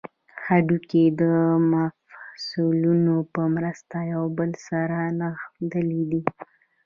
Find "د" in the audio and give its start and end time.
1.21-1.23